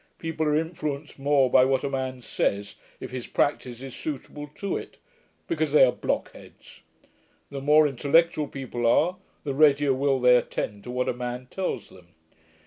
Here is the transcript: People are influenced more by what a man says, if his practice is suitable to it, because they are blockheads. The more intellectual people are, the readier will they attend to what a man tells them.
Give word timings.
People 0.17 0.47
are 0.47 0.55
influenced 0.55 1.19
more 1.19 1.47
by 1.51 1.63
what 1.63 1.83
a 1.83 1.87
man 1.87 2.21
says, 2.21 2.73
if 2.99 3.11
his 3.11 3.27
practice 3.27 3.83
is 3.83 3.95
suitable 3.95 4.47
to 4.55 4.75
it, 4.75 4.97
because 5.47 5.73
they 5.73 5.83
are 5.85 5.91
blockheads. 5.91 6.81
The 7.51 7.61
more 7.61 7.87
intellectual 7.87 8.47
people 8.47 8.87
are, 8.87 9.17
the 9.43 9.53
readier 9.53 9.93
will 9.93 10.19
they 10.19 10.35
attend 10.37 10.85
to 10.85 10.89
what 10.89 11.07
a 11.07 11.13
man 11.13 11.45
tells 11.51 11.89
them. 11.89 12.15